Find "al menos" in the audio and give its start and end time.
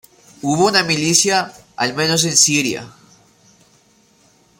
1.75-2.23